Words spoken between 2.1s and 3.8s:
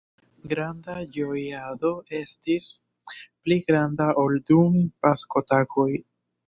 estis, pli